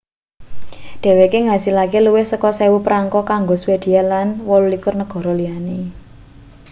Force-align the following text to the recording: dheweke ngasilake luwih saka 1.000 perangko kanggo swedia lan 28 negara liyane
dheweke 1.03 1.37
ngasilake 1.45 1.97
luwih 2.05 2.25
saka 2.31 2.49
1.000 2.59 2.85
perangko 2.85 3.19
kanggo 3.31 3.55
swedia 3.61 4.01
lan 4.11 4.27
28 4.47 4.99
negara 5.01 5.31
liyane 5.39 5.79